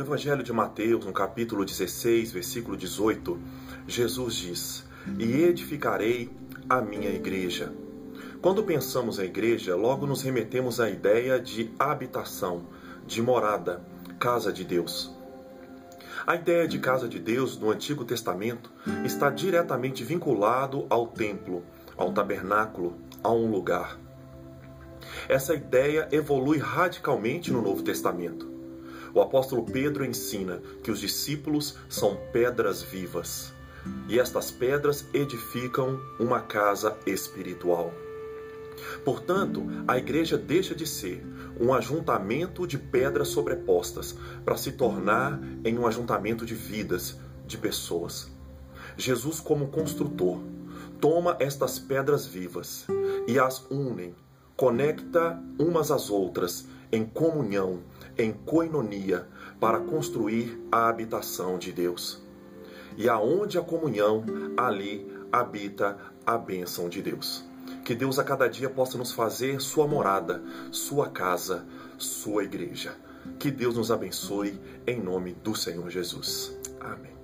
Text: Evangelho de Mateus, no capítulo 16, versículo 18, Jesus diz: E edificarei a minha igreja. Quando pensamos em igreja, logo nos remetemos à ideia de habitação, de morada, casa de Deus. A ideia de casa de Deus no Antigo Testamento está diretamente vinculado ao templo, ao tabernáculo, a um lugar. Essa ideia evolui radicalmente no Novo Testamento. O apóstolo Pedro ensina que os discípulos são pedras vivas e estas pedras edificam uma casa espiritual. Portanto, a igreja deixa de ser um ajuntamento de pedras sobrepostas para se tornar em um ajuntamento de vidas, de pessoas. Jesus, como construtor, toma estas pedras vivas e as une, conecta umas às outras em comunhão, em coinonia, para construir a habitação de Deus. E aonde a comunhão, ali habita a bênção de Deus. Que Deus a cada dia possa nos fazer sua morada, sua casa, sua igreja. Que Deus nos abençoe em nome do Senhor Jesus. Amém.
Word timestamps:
Evangelho 0.00 0.42
de 0.42 0.54
Mateus, 0.54 1.04
no 1.04 1.12
capítulo 1.12 1.66
16, 1.66 2.32
versículo 2.32 2.78
18, 2.78 3.38
Jesus 3.86 4.36
diz: 4.36 4.84
E 5.18 5.42
edificarei 5.42 6.30
a 6.66 6.80
minha 6.80 7.10
igreja. 7.10 7.70
Quando 8.40 8.62
pensamos 8.62 9.18
em 9.18 9.24
igreja, 9.26 9.76
logo 9.76 10.06
nos 10.06 10.22
remetemos 10.22 10.80
à 10.80 10.88
ideia 10.88 11.38
de 11.38 11.70
habitação, 11.78 12.68
de 13.06 13.20
morada, 13.20 13.84
casa 14.18 14.50
de 14.50 14.64
Deus. 14.64 15.14
A 16.26 16.36
ideia 16.36 16.66
de 16.66 16.78
casa 16.78 17.06
de 17.06 17.18
Deus 17.18 17.58
no 17.58 17.70
Antigo 17.70 18.02
Testamento 18.02 18.72
está 19.04 19.28
diretamente 19.28 20.02
vinculado 20.02 20.86
ao 20.88 21.06
templo, 21.06 21.64
ao 21.98 22.12
tabernáculo, 22.12 22.96
a 23.22 23.30
um 23.30 23.50
lugar. 23.50 23.98
Essa 25.28 25.54
ideia 25.54 26.08
evolui 26.10 26.56
radicalmente 26.56 27.52
no 27.52 27.60
Novo 27.60 27.82
Testamento. 27.82 28.51
O 29.14 29.20
apóstolo 29.20 29.64
Pedro 29.64 30.04
ensina 30.04 30.60
que 30.82 30.90
os 30.90 31.00
discípulos 31.00 31.76
são 31.88 32.16
pedras 32.32 32.82
vivas 32.82 33.52
e 34.08 34.18
estas 34.18 34.50
pedras 34.50 35.06
edificam 35.12 36.00
uma 36.18 36.40
casa 36.40 36.96
espiritual. 37.06 37.92
Portanto, 39.04 39.64
a 39.86 39.98
igreja 39.98 40.38
deixa 40.38 40.74
de 40.74 40.86
ser 40.86 41.24
um 41.60 41.72
ajuntamento 41.72 42.66
de 42.66 42.78
pedras 42.78 43.28
sobrepostas 43.28 44.16
para 44.44 44.56
se 44.56 44.72
tornar 44.72 45.40
em 45.64 45.78
um 45.78 45.86
ajuntamento 45.86 46.46
de 46.46 46.54
vidas, 46.54 47.18
de 47.46 47.58
pessoas. 47.58 48.30
Jesus, 48.96 49.40
como 49.40 49.68
construtor, 49.68 50.40
toma 51.00 51.36
estas 51.38 51.78
pedras 51.78 52.26
vivas 52.26 52.86
e 53.26 53.38
as 53.38 53.66
une, 53.70 54.14
conecta 54.56 55.40
umas 55.58 55.90
às 55.90 56.10
outras 56.10 56.66
em 56.90 57.04
comunhão, 57.04 57.80
em 58.18 58.32
coinonia, 58.32 59.26
para 59.60 59.80
construir 59.80 60.60
a 60.70 60.88
habitação 60.88 61.58
de 61.58 61.72
Deus. 61.72 62.22
E 62.96 63.08
aonde 63.08 63.58
a 63.58 63.62
comunhão, 63.62 64.24
ali 64.56 65.10
habita 65.30 65.96
a 66.26 66.36
bênção 66.36 66.88
de 66.88 67.00
Deus. 67.00 67.44
Que 67.84 67.94
Deus 67.94 68.18
a 68.18 68.24
cada 68.24 68.48
dia 68.48 68.68
possa 68.68 68.98
nos 68.98 69.12
fazer 69.12 69.60
sua 69.60 69.86
morada, 69.86 70.42
sua 70.70 71.08
casa, 71.08 71.66
sua 71.96 72.44
igreja. 72.44 72.96
Que 73.38 73.50
Deus 73.50 73.76
nos 73.76 73.90
abençoe 73.90 74.60
em 74.86 75.00
nome 75.00 75.32
do 75.32 75.54
Senhor 75.54 75.88
Jesus. 75.90 76.56
Amém. 76.80 77.21